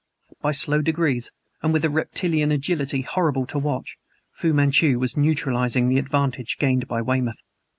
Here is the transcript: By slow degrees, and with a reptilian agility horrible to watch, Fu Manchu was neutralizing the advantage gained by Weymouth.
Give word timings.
By 0.41 0.51
slow 0.51 0.81
degrees, 0.81 1.31
and 1.61 1.71
with 1.71 1.85
a 1.85 1.89
reptilian 1.91 2.51
agility 2.51 3.01
horrible 3.03 3.45
to 3.45 3.59
watch, 3.59 3.97
Fu 4.31 4.51
Manchu 4.51 4.97
was 4.97 5.15
neutralizing 5.15 5.89
the 5.89 5.99
advantage 5.99 6.57
gained 6.57 6.87
by 6.87 7.03
Weymouth. 7.03 7.43